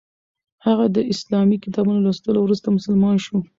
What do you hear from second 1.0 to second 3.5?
اسلامي کتابونو له لوستلو وروسته مسلمان شو.